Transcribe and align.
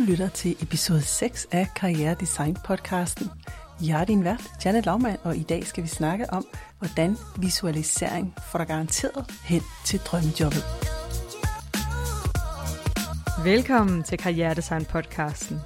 lytter 0.00 0.28
til 0.28 0.56
episode 0.62 1.02
6 1.02 1.48
af 1.52 1.68
Karriere 1.76 2.16
Design 2.20 2.56
podcasten. 2.64 3.30
Jeg 3.82 4.00
er 4.00 4.04
din 4.04 4.24
vært, 4.24 4.50
Janet 4.64 4.86
Laumann, 4.86 5.16
og 5.24 5.36
i 5.36 5.42
dag 5.42 5.66
skal 5.66 5.82
vi 5.82 5.88
snakke 5.88 6.30
om, 6.32 6.46
hvordan 6.78 7.16
visualisering 7.38 8.34
får 8.50 8.58
dig 8.58 8.66
garanteret 8.66 9.24
hen 9.44 9.62
til 9.84 9.98
drømmejobbet. 9.98 10.64
Velkommen 13.44 14.02
til 14.02 14.18
Karriere 14.18 14.54
Design 14.54 14.84
podcasten. 14.84 15.58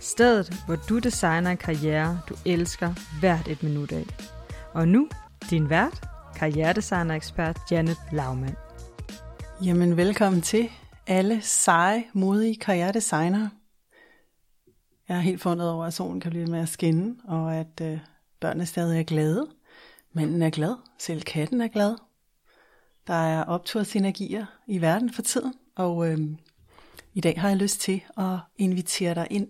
Stedet, 0.00 0.54
hvor 0.66 0.76
du 0.76 0.98
designer 0.98 1.50
en 1.50 1.56
karriere, 1.56 2.20
du 2.28 2.34
elsker 2.46 2.94
hvert 3.20 3.48
et 3.48 3.62
minut 3.62 3.92
af. 3.92 4.06
Og 4.72 4.88
nu, 4.88 5.08
din 5.50 5.70
vært, 5.70 6.02
karrieredesigner-ekspert 6.36 7.58
Janet 7.70 7.96
Laumann. 8.12 8.56
Jamen, 9.64 9.96
velkommen 9.96 10.42
til 10.42 10.68
alle 11.06 11.40
seje, 11.42 12.04
modige 12.12 12.56
karrieredesignere. 12.56 13.50
Jeg 15.08 15.16
er 15.16 15.20
helt 15.20 15.42
fundet 15.42 15.70
over, 15.70 15.84
at 15.84 15.94
solen 15.94 16.20
kan 16.20 16.30
blive 16.30 16.46
med 16.46 16.60
at 16.60 16.68
skinne, 16.68 17.16
og 17.24 17.56
at 17.56 17.80
øh, 17.82 17.98
børnene 18.40 18.66
stadig 18.66 18.98
er 18.98 19.04
glade. 19.04 19.48
Manden 20.12 20.42
er 20.42 20.50
glad, 20.50 20.74
selv 20.98 21.22
katten 21.22 21.60
er 21.60 21.68
glad. 21.68 21.96
Der 23.06 23.14
er 23.14 23.44
optursenergier 23.44 24.46
i 24.66 24.80
verden 24.80 25.12
for 25.12 25.22
tiden, 25.22 25.54
og 25.76 26.08
øh, 26.08 26.18
i 27.14 27.20
dag 27.20 27.40
har 27.40 27.48
jeg 27.48 27.56
lyst 27.56 27.80
til 27.80 28.02
at 28.16 28.38
invitere 28.56 29.14
dig 29.14 29.26
ind 29.30 29.48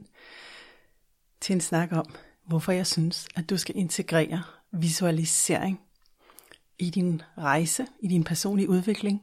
til 1.40 1.52
en 1.52 1.60
snak 1.60 1.92
om, 1.92 2.14
hvorfor 2.46 2.72
jeg 2.72 2.86
synes, 2.86 3.28
at 3.36 3.50
du 3.50 3.56
skal 3.56 3.76
integrere 3.76 4.42
visualisering 4.72 5.80
i 6.78 6.90
din 6.90 7.22
rejse, 7.38 7.86
i 8.00 8.08
din 8.08 8.24
personlige 8.24 8.68
udvikling, 8.68 9.22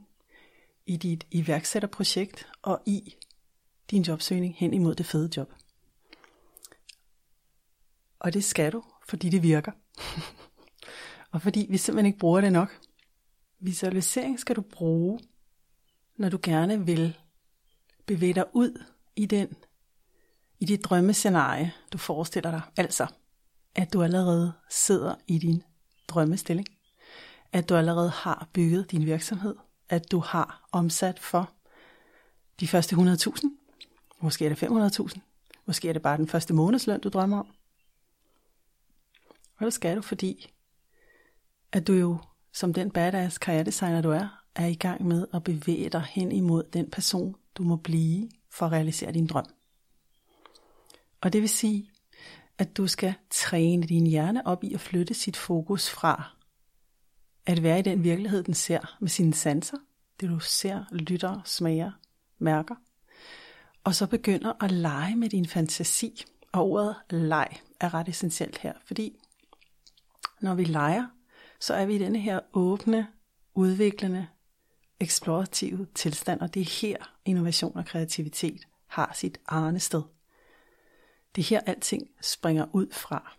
i 0.85 0.97
dit 0.97 1.27
iværksætterprojekt 1.31 2.47
og 2.61 2.81
i 2.85 3.15
din 3.91 4.01
jobsøgning 4.01 4.55
hen 4.57 4.73
imod 4.73 4.95
det 4.95 5.05
fede 5.05 5.29
job. 5.38 5.51
Og 8.25 8.33
det 8.33 8.43
skal 8.43 8.71
du, 8.71 8.83
fordi 9.07 9.29
det 9.29 9.43
virker. 9.43 9.71
og 11.33 11.41
fordi 11.41 11.67
vi 11.69 11.77
simpelthen 11.77 12.05
ikke 12.05 12.19
bruger 12.19 12.41
det 12.41 12.51
nok. 12.51 12.79
Visualisering 13.59 14.39
skal 14.39 14.55
du 14.55 14.61
bruge, 14.61 15.19
når 16.17 16.29
du 16.29 16.39
gerne 16.43 16.85
vil 16.85 17.17
bevæge 18.05 18.33
dig 18.33 18.45
ud 18.53 18.83
i 19.15 19.25
den 19.25 19.47
i 20.59 20.65
dit 20.65 20.83
drømmescenarie, 20.83 21.73
du 21.93 21.97
forestiller 21.97 22.51
dig. 22.51 22.61
Altså, 22.77 23.07
at 23.75 23.93
du 23.93 24.03
allerede 24.03 24.53
sidder 24.69 25.15
i 25.27 25.37
din 25.37 25.63
drømmestilling. 26.07 26.67
At 27.51 27.69
du 27.69 27.75
allerede 27.75 28.09
har 28.09 28.49
bygget 28.53 28.91
din 28.91 29.05
virksomhed. 29.05 29.55
At 29.89 30.11
du 30.11 30.19
har 30.19 30.67
omsat 30.71 31.19
for 31.19 31.51
de 32.59 32.67
første 32.67 32.95
100.000. 32.95 33.49
Måske 34.21 34.45
er 34.45 34.49
det 34.49 34.63
500.000. 34.63 35.19
Måske 35.65 35.89
er 35.89 35.93
det 35.93 36.01
bare 36.01 36.17
den 36.17 36.27
første 36.27 36.53
månedsløn, 36.53 36.99
du 36.99 37.09
drømmer 37.09 37.39
om. 37.39 37.54
Og 39.57 39.65
det 39.65 39.73
skal 39.73 39.97
du, 39.97 40.01
fordi 40.01 40.53
at 41.71 41.87
du 41.87 41.93
jo, 41.93 42.17
som 42.53 42.73
den 42.73 42.91
badass 42.91 43.37
karrieredesigner 43.37 44.01
du 44.01 44.11
er, 44.11 44.43
er 44.55 44.65
i 44.65 44.75
gang 44.75 45.07
med 45.07 45.27
at 45.33 45.43
bevæge 45.43 45.89
dig 45.89 46.01
hen 46.09 46.31
imod 46.31 46.63
den 46.73 46.89
person, 46.89 47.35
du 47.55 47.63
må 47.63 47.75
blive 47.75 48.29
for 48.51 48.65
at 48.65 48.71
realisere 48.71 49.11
din 49.11 49.27
drøm. 49.27 49.45
Og 51.21 51.33
det 51.33 51.41
vil 51.41 51.49
sige, 51.49 51.89
at 52.57 52.77
du 52.77 52.87
skal 52.87 53.13
træne 53.29 53.87
din 53.87 54.07
hjerne 54.07 54.47
op 54.47 54.63
i 54.63 54.73
at 54.73 54.79
flytte 54.79 55.13
sit 55.13 55.37
fokus 55.37 55.89
fra 55.89 56.31
at 57.45 57.63
være 57.63 57.79
i 57.79 57.81
den 57.81 58.03
virkelighed, 58.03 58.43
den 58.43 58.53
ser 58.53 58.97
med 58.99 59.09
sine 59.09 59.33
sanser, 59.33 59.77
det 60.19 60.29
du 60.29 60.39
ser, 60.39 60.83
lytter, 60.91 61.41
smager, 61.45 61.91
mærker, 62.39 62.75
og 63.83 63.95
så 63.95 64.07
begynder 64.07 64.63
at 64.63 64.71
lege 64.71 65.15
med 65.15 65.29
din 65.29 65.45
fantasi. 65.45 66.25
Og 66.51 66.71
ordet 66.71 66.95
leg 67.09 67.47
er 67.79 67.94
ret 67.94 68.09
essentielt 68.09 68.57
her, 68.57 68.73
fordi 68.85 69.19
når 70.41 70.56
vi 70.56 70.63
leger, 70.63 71.07
så 71.59 71.73
er 71.73 71.85
vi 71.85 71.96
i 71.96 72.00
denne 72.00 72.19
her 72.19 72.40
åbne, 72.53 73.07
udviklende, 73.53 74.28
eksplorative 75.00 75.88
tilstand, 75.96 76.41
og 76.41 76.53
det 76.53 76.62
er 76.62 76.79
her 76.81 77.16
innovation 77.25 77.78
og 77.78 77.85
kreativitet 77.85 78.68
har 78.88 79.12
sit 79.16 79.38
arne 79.47 79.79
sted. 79.79 80.01
Det 81.35 81.41
er 81.41 81.45
her 81.45 81.62
alting 81.66 82.09
springer 82.22 82.66
ud 82.74 82.88
fra. 82.91 83.38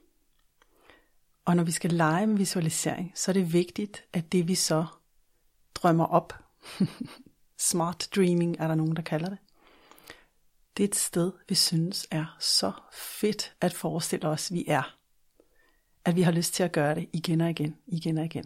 Og 1.44 1.56
når 1.56 1.64
vi 1.64 1.70
skal 1.70 1.92
lege 1.92 2.26
med 2.26 2.36
visualisering, 2.36 3.12
så 3.14 3.30
er 3.30 3.32
det 3.32 3.52
vigtigt, 3.52 4.04
at 4.12 4.32
det 4.32 4.48
vi 4.48 4.54
så 4.54 4.86
drømmer 5.74 6.04
op, 6.04 6.32
smart 7.70 8.08
dreaming 8.16 8.56
er 8.58 8.68
der 8.68 8.74
nogen, 8.74 8.96
der 8.96 9.02
kalder 9.02 9.28
det, 9.28 9.38
det 10.76 10.84
er 10.84 10.88
et 10.88 10.94
sted, 10.94 11.32
vi 11.48 11.54
synes 11.54 12.06
er 12.10 12.36
så 12.40 12.72
fedt 12.92 13.54
at 13.60 13.72
forestille 13.72 14.28
os, 14.28 14.52
vi 14.52 14.64
er. 14.68 14.95
At 16.06 16.16
vi 16.16 16.22
har 16.22 16.32
lyst 16.32 16.54
til 16.54 16.62
at 16.62 16.72
gøre 16.72 16.94
det 16.94 17.08
igen 17.12 17.40
og 17.40 17.50
igen, 17.50 17.76
igen 17.86 18.18
og 18.18 18.24
igen. 18.24 18.44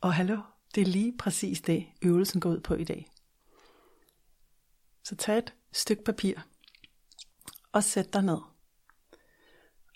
Og 0.00 0.14
hallo, 0.14 0.40
det 0.74 0.80
er 0.80 0.86
lige 0.86 1.16
præcis 1.18 1.60
det, 1.60 1.86
øvelsen 2.02 2.40
går 2.40 2.50
ud 2.50 2.60
på 2.60 2.74
i 2.74 2.84
dag. 2.84 3.06
Så 5.04 5.16
tag 5.16 5.38
et 5.38 5.54
stykke 5.72 6.04
papir 6.04 6.34
og 7.72 7.84
sæt 7.84 8.12
dig 8.12 8.22
ned 8.22 8.38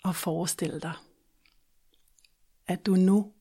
og 0.03 0.15
forestil 0.15 0.81
dig, 0.81 0.93
at 2.67 2.85
du 2.85 2.95
nu 2.95 3.33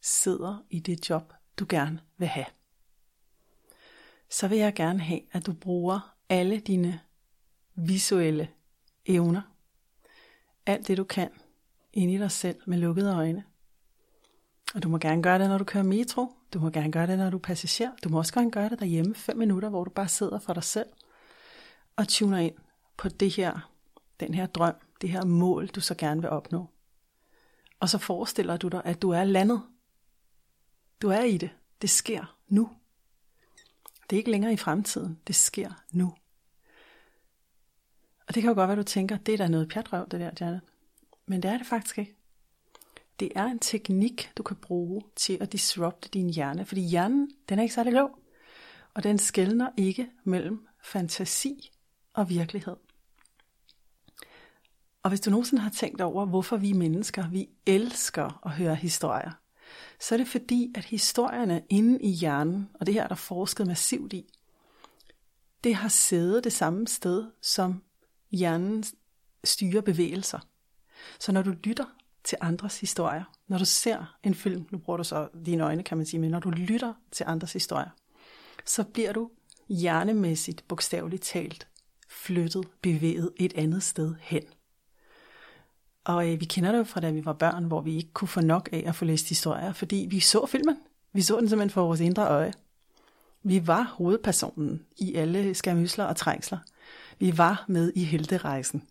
sidder 0.00 0.66
i 0.70 0.78
det 0.78 1.10
job, 1.10 1.32
du 1.58 1.66
gerne 1.68 2.00
vil 2.16 2.28
have. 2.28 2.46
Så 4.30 4.48
vil 4.48 4.58
jeg 4.58 4.74
gerne 4.74 5.00
have, 5.00 5.20
at 5.32 5.46
du 5.46 5.52
bruger 5.52 6.16
alle 6.28 6.60
dine 6.60 7.00
visuelle 7.74 8.50
evner. 9.06 9.42
Alt 10.66 10.88
det 10.88 10.96
du 10.96 11.04
kan 11.04 11.30
ind 11.92 12.10
i 12.10 12.18
dig 12.18 12.30
selv 12.30 12.60
med 12.66 12.78
lukkede 12.78 13.14
øjne. 13.14 13.44
Og 14.74 14.82
du 14.82 14.88
må 14.88 14.98
gerne 14.98 15.22
gøre 15.22 15.38
det, 15.38 15.48
når 15.48 15.58
du 15.58 15.64
kører 15.64 15.84
metro. 15.84 16.32
Du 16.54 16.58
må 16.58 16.70
gerne 16.70 16.92
gøre 16.92 17.06
det, 17.06 17.18
når 17.18 17.30
du 17.30 17.36
er 17.36 17.40
passager. 17.40 17.90
Du 18.04 18.08
må 18.08 18.18
også 18.18 18.34
gerne 18.34 18.50
gøre 18.50 18.68
det 18.68 18.78
derhjemme 18.78 19.14
5 19.14 19.36
minutter, 19.36 19.68
hvor 19.68 19.84
du 19.84 19.90
bare 19.90 20.08
sidder 20.08 20.38
for 20.38 20.52
dig 20.52 20.64
selv 20.64 20.88
og 21.96 22.08
tuner 22.08 22.38
ind 22.38 22.54
på 22.96 23.08
det 23.08 23.36
her, 23.36 23.72
den 24.20 24.34
her 24.34 24.46
drøm, 24.46 24.74
det 25.00 25.10
her 25.10 25.24
mål, 25.24 25.66
du 25.66 25.80
så 25.80 25.94
gerne 25.94 26.20
vil 26.20 26.30
opnå. 26.30 26.66
Og 27.80 27.88
så 27.88 27.98
forestiller 27.98 28.56
du 28.56 28.68
dig, 28.68 28.82
at 28.84 29.02
du 29.02 29.10
er 29.10 29.24
landet. 29.24 29.62
Du 31.02 31.08
er 31.08 31.22
i 31.22 31.36
det. 31.36 31.50
Det 31.82 31.90
sker 31.90 32.38
nu. 32.48 32.70
Det 34.10 34.16
er 34.16 34.18
ikke 34.18 34.30
længere 34.30 34.52
i 34.52 34.56
fremtiden. 34.56 35.20
Det 35.26 35.34
sker 35.34 35.70
nu. 35.92 36.14
Og 38.28 38.34
det 38.34 38.42
kan 38.42 38.48
jo 38.50 38.54
godt 38.54 38.68
være, 38.68 38.76
du 38.76 38.82
tænker, 38.82 39.16
det 39.16 39.34
er 39.34 39.38
da 39.38 39.48
noget 39.48 39.68
pjatrøv, 39.68 40.08
det 40.10 40.20
der, 40.20 40.30
Janet. 40.40 40.60
Men 41.30 41.42
det 41.42 41.50
er 41.50 41.58
det 41.58 41.66
faktisk 41.66 41.98
ikke. 41.98 42.16
Det 43.20 43.32
er 43.36 43.44
en 43.44 43.58
teknik, 43.58 44.30
du 44.36 44.42
kan 44.42 44.56
bruge 44.56 45.02
til 45.16 45.38
at 45.40 45.52
disrupte 45.52 46.08
din 46.08 46.30
hjerne. 46.30 46.64
Fordi 46.64 46.80
hjernen, 46.80 47.30
den 47.48 47.58
er 47.58 47.62
ikke 47.62 47.74
særlig 47.74 47.92
lav, 47.92 48.18
Og 48.94 49.02
den 49.02 49.18
skældner 49.18 49.70
ikke 49.76 50.10
mellem 50.24 50.66
fantasi 50.84 51.70
og 52.14 52.28
virkelighed. 52.28 52.76
Og 55.02 55.10
hvis 55.10 55.20
du 55.20 55.30
nogensinde 55.30 55.62
har 55.62 55.70
tænkt 55.70 56.00
over, 56.00 56.26
hvorfor 56.26 56.56
vi 56.56 56.72
mennesker, 56.72 57.28
vi 57.28 57.48
elsker 57.66 58.46
at 58.46 58.52
høre 58.52 58.74
historier, 58.74 59.32
så 60.00 60.14
er 60.14 60.16
det 60.16 60.28
fordi, 60.28 60.72
at 60.74 60.84
historierne 60.84 61.62
inde 61.68 62.02
i 62.02 62.10
hjernen, 62.10 62.68
og 62.74 62.86
det 62.86 62.94
her 62.94 63.04
er 63.04 63.08
der 63.08 63.14
forsket 63.14 63.66
massivt 63.66 64.12
i, 64.12 64.26
det 65.64 65.74
har 65.74 65.88
siddet 65.88 66.44
det 66.44 66.52
samme 66.52 66.88
sted, 66.88 67.30
som 67.42 67.82
hjernen 68.30 68.84
styrer 69.44 69.80
bevægelser. 69.80 70.49
Så 71.18 71.32
når 71.32 71.42
du 71.42 71.50
lytter 71.50 71.84
til 72.24 72.38
andres 72.40 72.80
historier, 72.80 73.24
når 73.48 73.58
du 73.58 73.64
ser 73.64 74.16
en 74.22 74.34
film, 74.34 74.66
nu 74.70 74.78
bruger 74.78 74.96
du 74.96 75.04
så 75.04 75.28
dine 75.46 75.64
øjne, 75.64 75.82
kan 75.82 75.96
man 75.96 76.06
sige, 76.06 76.20
men 76.20 76.30
når 76.30 76.40
du 76.40 76.50
lytter 76.50 76.94
til 77.10 77.24
andres 77.28 77.52
historier, 77.52 77.90
så 78.66 78.84
bliver 78.84 79.12
du 79.12 79.30
hjernemæssigt, 79.68 80.64
bogstaveligt 80.68 81.22
talt, 81.22 81.68
flyttet, 82.08 82.64
bevæget 82.82 83.30
et 83.36 83.52
andet 83.56 83.82
sted 83.82 84.14
hen. 84.20 84.42
Og 86.04 86.32
øh, 86.32 86.40
vi 86.40 86.44
kender 86.44 86.72
det 86.72 86.78
jo 86.78 86.84
fra 86.84 87.00
da 87.00 87.10
vi 87.10 87.24
var 87.24 87.32
børn, 87.32 87.64
hvor 87.64 87.80
vi 87.80 87.96
ikke 87.96 88.12
kunne 88.12 88.28
få 88.28 88.40
nok 88.40 88.68
af 88.72 88.84
at 88.86 88.94
få 88.94 89.04
læst 89.04 89.28
historier, 89.28 89.72
fordi 89.72 90.06
vi 90.10 90.20
så 90.20 90.46
filmen. 90.46 90.76
Vi 91.12 91.22
så 91.22 91.40
den 91.40 91.48
simpelthen 91.48 91.70
for 91.70 91.82
vores 91.82 92.00
indre 92.00 92.28
øje. 92.28 92.52
Vi 93.42 93.66
var 93.66 93.82
hovedpersonen 93.82 94.86
i 94.98 95.14
alle 95.14 95.54
skamysler 95.54 96.04
og 96.04 96.16
trængsler. 96.16 96.58
Vi 97.18 97.38
var 97.38 97.64
med 97.68 97.92
i 97.96 98.04
helterejsen. 98.04 98.82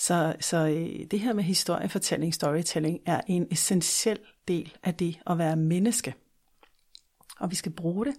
Så, 0.00 0.36
så 0.40 0.56
øh, 0.56 1.06
det 1.10 1.20
her 1.20 1.32
med 1.32 1.44
historiefortælling, 1.44 2.34
storytelling, 2.34 3.00
er 3.06 3.20
en 3.26 3.46
essentiel 3.50 4.18
del 4.48 4.76
af 4.82 4.94
det 4.94 5.20
at 5.26 5.38
være 5.38 5.56
menneske. 5.56 6.14
Og 7.40 7.50
vi 7.50 7.56
skal 7.56 7.72
bruge 7.72 8.06
det 8.06 8.14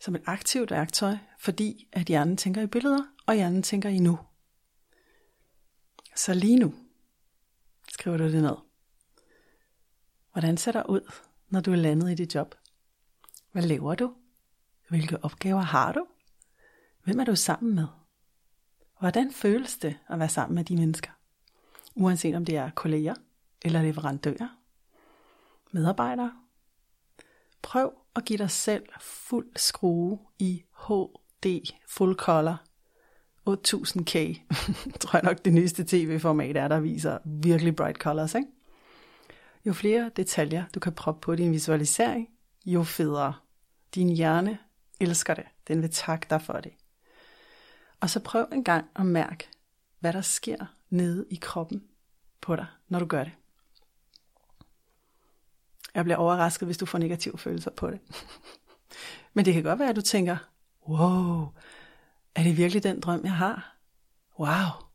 som 0.00 0.14
et 0.14 0.22
aktivt 0.26 0.70
værktøj, 0.70 1.16
fordi 1.38 1.88
at 1.92 2.06
hjernen 2.06 2.36
tænker 2.36 2.62
i 2.62 2.66
billeder, 2.66 3.04
og 3.26 3.34
hjernen 3.34 3.62
tænker 3.62 3.88
i 3.88 3.98
nu. 3.98 4.18
Så 6.16 6.34
lige 6.34 6.58
nu 6.58 6.74
skriver 7.88 8.16
du 8.16 8.24
det 8.24 8.42
ned. 8.42 8.56
Hvordan 10.32 10.56
ser 10.56 10.72
det 10.72 10.82
ud, 10.88 11.12
når 11.48 11.60
du 11.60 11.72
er 11.72 11.76
landet 11.76 12.10
i 12.10 12.14
dit 12.14 12.34
job? 12.34 12.54
Hvad 13.52 13.62
laver 13.62 13.94
du? 13.94 14.14
Hvilke 14.88 15.24
opgaver 15.24 15.60
har 15.60 15.92
du? 15.92 16.06
Hvem 17.04 17.20
er 17.20 17.24
du 17.24 17.36
sammen 17.36 17.74
med? 17.74 17.86
Hvordan 19.02 19.32
føles 19.32 19.76
det 19.76 19.98
at 20.08 20.18
være 20.18 20.28
sammen 20.28 20.54
med 20.54 20.64
de 20.64 20.76
mennesker? 20.76 21.10
Uanset 21.94 22.34
om 22.34 22.44
det 22.44 22.56
er 22.56 22.70
kolleger 22.70 23.14
eller 23.62 23.82
leverandører, 23.82 24.58
medarbejdere. 25.72 26.32
Prøv 27.62 27.92
at 28.16 28.24
give 28.24 28.38
dig 28.38 28.50
selv 28.50 28.84
fuld 29.00 29.46
skrue 29.56 30.18
i 30.38 30.62
HD 30.86 31.46
full 31.88 32.14
color 32.14 32.56
8000K, 33.50 34.40
tror 35.00 35.16
jeg 35.16 35.22
nok 35.22 35.44
det 35.44 35.52
nyeste 35.52 35.84
tv-format 35.84 36.56
er, 36.56 36.68
der 36.68 36.80
viser 36.80 37.18
virkelig 37.24 37.76
bright 37.76 37.96
colors, 37.96 38.34
ikke? 38.34 38.48
Jo 39.66 39.72
flere 39.72 40.10
detaljer 40.16 40.64
du 40.74 40.80
kan 40.80 40.92
proppe 40.92 41.20
på 41.20 41.34
din 41.34 41.52
visualisering, 41.52 42.28
jo 42.66 42.82
federe. 42.82 43.34
Din 43.94 44.08
hjerne 44.08 44.58
elsker 45.00 45.34
det. 45.34 45.44
Den 45.68 45.82
vil 45.82 45.90
takke 45.90 46.26
dig 46.30 46.42
for 46.42 46.52
det. 46.60 46.72
Og 48.02 48.10
så 48.10 48.20
prøv 48.20 48.48
en 48.52 48.64
gang 48.64 48.86
at 48.96 49.06
mærke, 49.06 49.48
hvad 49.98 50.12
der 50.12 50.20
sker 50.20 50.66
nede 50.90 51.26
i 51.30 51.34
kroppen 51.34 51.84
på 52.40 52.56
dig, 52.56 52.66
når 52.88 52.98
du 52.98 53.06
gør 53.06 53.24
det. 53.24 53.32
Jeg 55.94 56.04
bliver 56.04 56.16
overrasket, 56.16 56.68
hvis 56.68 56.78
du 56.78 56.86
får 56.86 56.98
negative 56.98 57.38
følelser 57.38 57.70
på 57.70 57.90
det. 57.90 58.00
Men 59.34 59.44
det 59.44 59.54
kan 59.54 59.62
godt 59.62 59.78
være, 59.78 59.88
at 59.88 59.96
du 59.96 60.00
tænker, 60.00 60.36
wow, 60.88 61.48
er 62.34 62.42
det 62.42 62.56
virkelig 62.56 62.82
den 62.82 63.00
drøm, 63.00 63.24
jeg 63.24 63.32
har? 63.32 63.76
Wow. 64.38 64.88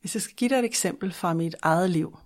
Hvis 0.00 0.14
jeg 0.14 0.22
skal 0.22 0.36
give 0.36 0.50
dig 0.50 0.58
et 0.58 0.64
eksempel 0.64 1.12
fra 1.12 1.34
mit 1.34 1.54
eget 1.62 1.90
liv, 1.90 2.18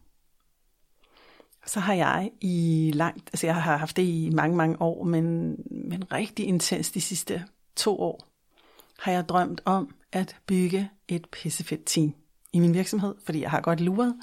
så 1.66 1.81
har 1.81 1.94
jeg 1.94 2.31
i 2.40 2.90
langt, 2.94 3.31
altså 3.32 3.46
jeg 3.46 3.62
har 3.62 3.76
haft 3.76 3.96
det 3.96 4.02
i 4.02 4.31
mange, 4.32 4.56
mange 4.56 4.82
år, 4.82 5.04
men, 5.04 5.56
men 5.70 6.12
rigtig 6.12 6.46
intens 6.46 6.90
de 6.90 7.00
sidste 7.00 7.44
to 7.76 8.00
år, 8.00 8.28
har 8.98 9.12
jeg 9.12 9.28
drømt 9.28 9.60
om 9.64 9.94
at 10.12 10.36
bygge 10.46 10.90
et 11.08 11.26
pissefedt 11.32 11.82
team 11.86 12.14
i 12.52 12.58
min 12.58 12.74
virksomhed, 12.74 13.14
fordi 13.24 13.40
jeg 13.40 13.50
har 13.50 13.60
godt 13.60 13.80
luret, 13.80 14.16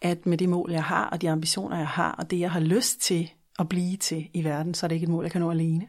at 0.00 0.26
med 0.26 0.38
det 0.38 0.48
mål, 0.48 0.70
jeg 0.72 0.84
har, 0.84 1.04
og 1.10 1.22
de 1.22 1.30
ambitioner, 1.30 1.76
jeg 1.76 1.88
har, 1.88 2.12
og 2.12 2.30
det, 2.30 2.40
jeg 2.40 2.50
har 2.50 2.60
lyst 2.60 3.00
til 3.00 3.30
at 3.58 3.68
blive 3.68 3.96
til 3.96 4.28
i 4.34 4.44
verden, 4.44 4.74
så 4.74 4.86
er 4.86 4.88
det 4.88 4.94
ikke 4.94 5.04
et 5.04 5.10
mål, 5.10 5.24
jeg 5.24 5.32
kan 5.32 5.40
nå 5.40 5.50
alene. 5.50 5.88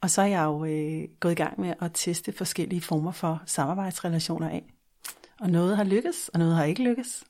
Og 0.00 0.10
så 0.10 0.22
er 0.22 0.26
jeg 0.26 0.44
jo 0.44 0.64
øh, 0.64 1.08
gået 1.20 1.32
i 1.32 1.34
gang 1.34 1.60
med 1.60 1.74
at 1.80 1.90
teste 1.94 2.32
forskellige 2.32 2.80
former 2.80 3.12
for 3.12 3.42
samarbejdsrelationer 3.46 4.48
af. 4.48 4.72
Og 5.40 5.50
noget 5.50 5.76
har 5.76 5.84
lykkes, 5.84 6.28
og 6.28 6.38
noget 6.38 6.56
har 6.56 6.64
ikke 6.64 6.82
lykkes. 6.82 7.24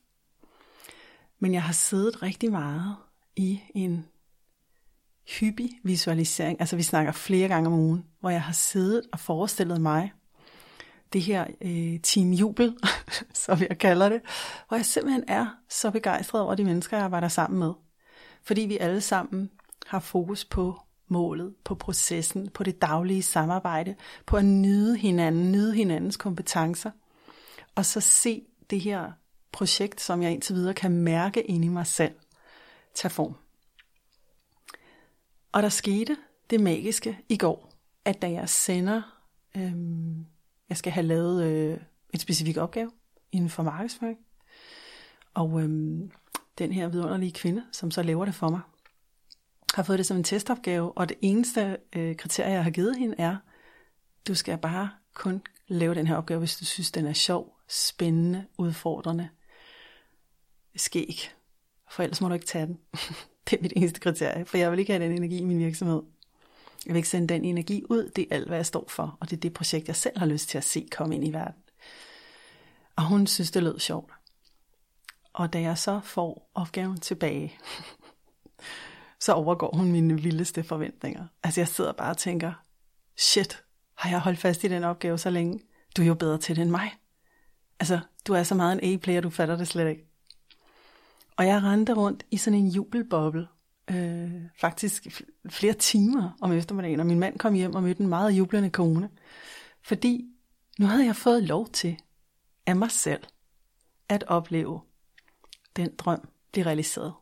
Men 1.39 1.55
jeg 1.55 1.63
har 1.63 1.73
siddet 1.73 2.23
rigtig 2.23 2.51
meget 2.51 2.97
i 3.37 3.61
en 3.75 4.07
hyppig 5.29 5.71
visualisering, 5.85 6.61
altså 6.61 6.77
vi 6.77 6.83
snakker 6.83 7.13
flere 7.13 7.49
gange 7.49 7.67
om 7.67 7.73
ugen, 7.73 8.05
hvor 8.21 8.31
jeg 8.31 8.43
har 8.43 8.53
siddet 8.53 9.03
og 9.13 9.21
forestillet 9.21 9.81
mig 9.81 10.13
det 11.13 11.23
her 11.23 11.47
øh, 11.61 12.01
team 12.01 12.33
jubel, 12.33 12.77
som 13.45 13.61
jeg 13.69 13.79
kalder 13.79 14.09
det, 14.09 14.21
hvor 14.69 14.77
jeg 14.77 14.87
simpelthen 14.87 15.25
er 15.29 15.47
så 15.69 15.91
begejstret 15.91 16.43
over 16.43 16.55
de 16.55 16.65
mennesker, 16.65 16.97
jeg 16.97 17.05
arbejder 17.05 17.29
sammen 17.29 17.59
med. 17.59 17.73
Fordi 18.43 18.61
vi 18.61 18.79
alle 18.79 19.01
sammen 19.01 19.51
har 19.87 20.01
fokus 20.01 20.45
på 20.45 20.81
målet, 21.09 21.55
på 21.65 21.75
processen, 21.75 22.49
på 22.49 22.63
det 22.63 22.83
daglige 22.83 23.23
samarbejde, 23.23 23.95
på 24.27 24.37
at 24.37 24.45
nyde 24.45 24.97
hinanden, 24.97 25.53
nyde 25.53 25.75
hinandens 25.75 26.17
kompetencer, 26.17 26.91
og 27.75 27.85
så 27.85 28.01
se 28.01 28.43
det 28.71 28.81
her 28.81 29.13
projekt, 29.53 30.01
som 30.01 30.23
jeg 30.23 30.33
indtil 30.33 30.55
videre 30.55 30.75
kan 30.75 30.91
mærke 30.91 31.43
ind 31.43 31.65
i 31.65 31.69
mig 31.69 31.87
selv, 31.87 32.15
tage 32.95 33.11
form. 33.11 33.35
Og 35.53 35.63
der 35.63 35.69
skete 35.69 36.17
det 36.51 36.61
magiske 36.61 37.19
i 37.29 37.37
går, 37.37 37.73
at 38.05 38.23
da 38.23 38.31
jeg 38.31 38.49
sender, 38.49 39.03
øh, 39.57 39.73
jeg 40.69 40.77
skal 40.77 40.93
have 40.93 41.07
lavet 41.07 41.45
øh, 41.45 41.79
en 42.15 42.19
specifik 42.19 42.57
opgave 42.57 42.91
inden 43.33 43.51
for 43.51 43.63
markedsføring, 43.63 44.19
og 45.35 45.63
øh, 45.63 46.01
den 46.59 46.73
her 46.73 46.89
vidunderlige 46.89 47.33
kvinde, 47.33 47.65
som 47.73 47.91
så 47.91 48.03
laver 48.03 48.25
det 48.25 48.35
for 48.35 48.49
mig, 48.49 48.61
har 49.75 49.83
fået 49.83 49.99
det 49.99 50.07
som 50.07 50.17
en 50.17 50.25
testopgave, 50.25 50.99
og 50.99 51.09
det 51.09 51.17
eneste 51.23 51.77
øh, 51.97 52.17
kriterie, 52.17 52.53
jeg 52.53 52.65
har 52.65 52.71
givet 52.71 52.97
hende, 52.97 53.15
er, 53.19 53.37
du 54.29 54.35
skal 54.35 54.59
bare 54.59 54.91
kun 55.15 55.43
lave 55.69 55.95
den 55.95 56.07
her 56.07 56.17
opgave, 56.17 56.39
hvis 56.39 56.57
du 56.57 56.65
synes, 56.65 56.91
den 56.91 57.07
er 57.07 57.13
sjov, 57.13 57.57
spændende, 57.69 58.47
udfordrende, 58.59 59.29
skæg. 60.77 61.31
For 61.91 62.03
ellers 62.03 62.21
må 62.21 62.29
du 62.29 62.35
ikke 62.35 62.47
tage 62.47 62.67
den. 62.67 62.79
det 63.51 63.59
er 63.59 63.63
mit 63.63 63.73
eneste 63.77 64.01
kriterie, 64.01 64.45
for 64.45 64.59
jeg 64.59 64.71
vil 64.71 64.79
ikke 64.79 64.93
have 64.93 65.05
den 65.05 65.13
energi 65.13 65.39
i 65.39 65.45
min 65.45 65.59
virksomhed. 65.59 66.03
Jeg 66.87 66.95
vil 66.95 66.97
ikke 66.97 67.09
sende 67.09 67.35
den 67.35 67.45
energi 67.45 67.85
ud, 67.91 68.11
det 68.17 68.27
er 68.31 68.37
alt, 68.37 68.49
hvad 68.49 68.59
jeg 68.59 68.67
står 68.67 68.85
for, 68.89 69.17
og 69.21 69.31
det 69.31 69.37
er 69.37 69.41
det 69.41 69.53
projekt, 69.53 69.89
jeg 69.89 69.97
selv 69.97 70.19
har 70.19 70.27
lyst 70.27 70.49
til 70.49 70.59
at 70.59 70.65
se 70.65 70.89
komme 70.91 71.15
ind 71.15 71.27
i 71.27 71.33
verden. 71.33 71.63
Og 72.97 73.05
hun 73.05 73.27
synes, 73.27 73.51
det 73.51 73.63
lød 73.63 73.79
sjovt. 73.79 74.13
Og 75.33 75.53
da 75.53 75.61
jeg 75.61 75.79
så 75.79 76.01
får 76.05 76.51
opgaven 76.55 77.01
tilbage, 77.01 77.55
så 79.25 79.33
overgår 79.33 79.77
hun 79.77 79.93
mine 79.93 80.23
vildeste 80.23 80.63
forventninger. 80.63 81.27
Altså 81.43 81.61
jeg 81.61 81.69
sidder 81.69 81.93
bare 81.93 82.11
og 82.11 82.17
tænker, 82.17 82.53
shit, 83.17 83.63
har 83.97 84.11
jeg 84.11 84.21
holdt 84.21 84.39
fast 84.39 84.65
i 84.65 84.69
den 84.69 84.85
opgave 84.85 85.19
så 85.19 85.31
længe? 85.31 85.61
Du 85.97 86.03
er 86.03 86.07
jo 86.07 86.15
bedre 86.15 86.39
til 86.39 86.57
det 86.57 86.63
end 86.63 86.71
mig. 86.71 86.91
Altså, 87.81 88.01
du 88.27 88.33
er 88.33 88.43
så 88.43 88.55
meget 88.55 88.73
en 88.73 88.95
A-player, 88.95 89.21
du 89.21 89.31
fatter 89.31 89.57
det 89.57 89.69
slet 89.69 89.89
ikke. 89.89 90.08
Og 91.39 91.47
jeg 91.47 91.63
rendte 91.63 91.95
rundt 91.95 92.27
i 92.31 92.37
sådan 92.37 92.59
en 92.59 92.69
jubelboble, 92.69 93.49
øh, 93.91 94.43
faktisk 94.61 95.23
flere 95.49 95.73
timer 95.73 96.37
om 96.41 96.53
eftermiddagen, 96.53 97.01
og 97.01 97.07
min 97.07 97.19
mand 97.19 97.39
kom 97.39 97.55
hjem 97.55 97.75
og 97.75 97.83
mødte 97.83 98.03
en 98.03 98.09
meget 98.09 98.33
jublende 98.33 98.71
kone. 98.71 99.11
Fordi 99.83 100.27
nu 100.79 100.87
havde 100.87 101.07
jeg 101.07 101.17
fået 101.17 101.43
lov 101.43 101.69
til 101.69 101.97
af 102.67 102.77
mig 102.77 102.91
selv 102.91 103.23
at 104.09 104.25
opleve 104.27 104.81
den 105.77 105.95
drøm 105.99 106.29
blive 106.53 106.67
realiseret 106.67 107.15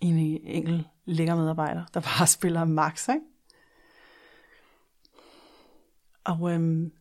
en 0.00 0.34
øh, 0.34 0.40
enkelt 0.42 0.86
lækker 1.04 1.36
medarbejder, 1.36 1.84
der 1.94 2.00
bare 2.18 2.26
spiller 2.26 2.64
max, 2.64 3.08
ikke? 3.08 3.20
Og 6.24 6.52
øhm, 6.52 6.92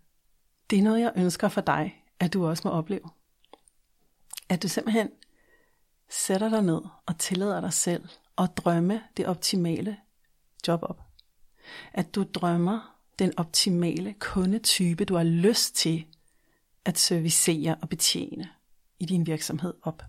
det 0.69 0.79
er 0.79 0.83
noget, 0.83 1.01
jeg 1.01 1.13
ønsker 1.15 1.47
for 1.47 1.61
dig, 1.61 2.03
at 2.19 2.33
du 2.33 2.47
også 2.47 2.67
må 2.67 2.73
opleve. 2.73 3.09
At 4.49 4.63
du 4.63 4.67
simpelthen 4.67 5.09
sætter 6.09 6.49
dig 6.49 6.61
ned 6.61 6.81
og 7.05 7.17
tillader 7.19 7.61
dig 7.61 7.73
selv 7.73 8.09
at 8.37 8.49
drømme 8.57 9.03
det 9.17 9.25
optimale 9.25 9.97
job 10.67 10.79
op. 10.83 11.01
At 11.93 12.15
du 12.15 12.25
drømmer 12.33 12.95
den 13.19 13.33
optimale 13.37 14.15
kundetype, 14.19 15.05
du 15.05 15.15
har 15.15 15.23
lyst 15.23 15.75
til 15.75 16.05
at 16.85 16.97
servicere 16.97 17.75
og 17.81 17.89
betjene 17.89 18.49
i 18.99 19.05
din 19.05 19.27
virksomhed 19.27 19.73
op. 19.81 20.03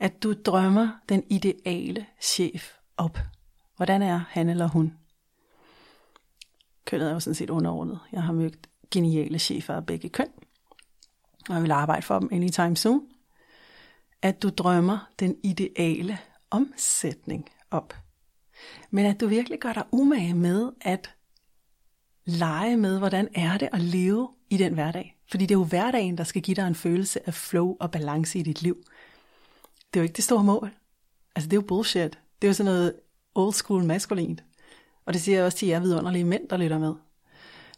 At 0.00 0.22
du 0.22 0.32
drømmer 0.32 0.88
den 1.08 1.24
ideale 1.30 2.06
chef 2.20 2.72
op. 2.96 3.18
Hvordan 3.76 4.02
er 4.02 4.20
han 4.28 4.48
eller 4.48 4.68
hun? 4.68 4.94
Kønnet 6.84 7.08
er 7.08 7.12
jo 7.12 7.20
sådan 7.20 7.34
set 7.34 7.50
underordnet. 7.50 8.00
Jeg 8.12 8.22
har 8.22 8.32
mødt 8.32 8.68
geniale 8.90 9.38
chefer 9.38 9.74
af 9.74 9.86
begge 9.86 10.08
køn, 10.08 10.28
og 11.48 11.54
jeg 11.54 11.62
vil 11.62 11.70
arbejde 11.70 12.02
for 12.02 12.18
dem 12.18 12.28
anytime 12.32 12.76
soon. 12.76 13.08
At 14.22 14.42
du 14.42 14.48
drømmer 14.48 15.10
den 15.18 15.36
ideale 15.42 16.18
omsætning 16.50 17.48
op. 17.70 17.96
Men 18.90 19.06
at 19.06 19.20
du 19.20 19.26
virkelig 19.26 19.58
gør 19.58 19.72
dig 19.72 19.84
umage 19.92 20.34
med 20.34 20.72
at 20.80 21.14
lege 22.24 22.76
med, 22.76 22.98
hvordan 22.98 23.28
er 23.34 23.58
det 23.58 23.68
at 23.72 23.80
leve 23.80 24.28
i 24.50 24.56
den 24.56 24.74
hverdag. 24.74 25.16
Fordi 25.30 25.46
det 25.46 25.54
er 25.54 25.58
jo 25.58 25.64
hverdagen, 25.64 26.18
der 26.18 26.24
skal 26.24 26.42
give 26.42 26.54
dig 26.54 26.66
en 26.66 26.74
følelse 26.74 27.26
af 27.26 27.34
flow 27.34 27.76
og 27.80 27.90
balance 27.90 28.38
i 28.38 28.42
dit 28.42 28.62
liv 28.62 28.84
det 29.94 30.00
er 30.00 30.02
jo 30.02 30.04
ikke 30.04 30.16
det 30.16 30.24
store 30.24 30.44
mål. 30.44 30.70
Altså 31.36 31.48
det 31.48 31.56
er 31.56 31.60
jo 31.60 31.66
bullshit. 31.66 32.18
Det 32.42 32.46
er 32.46 32.48
jo 32.48 32.54
sådan 32.54 32.72
noget 32.72 32.94
old 33.34 33.52
school 33.52 33.84
maskulint. 33.84 34.44
Og 35.04 35.12
det 35.12 35.22
siger 35.22 35.36
jeg 35.36 35.44
også 35.44 35.58
til 35.58 35.68
jer 35.68 35.80
vidunderlige 35.80 36.24
mænd, 36.24 36.48
der 36.48 36.56
lytter 36.56 36.78
med. 36.78 36.94